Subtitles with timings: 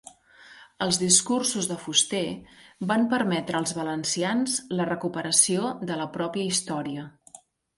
[0.85, 2.21] Els discursos de Fuster
[2.93, 7.07] van permetre als valencians la recuperació de la pròpia història.